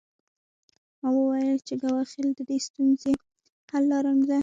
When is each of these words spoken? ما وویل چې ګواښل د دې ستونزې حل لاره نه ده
ما 0.99 1.09
وویل 1.17 1.59
چې 1.67 1.73
ګواښل 1.81 2.27
د 2.37 2.39
دې 2.49 2.57
ستونزې 2.67 3.13
حل 3.71 3.83
لاره 3.91 4.11
نه 4.19 4.25
ده 4.29 4.37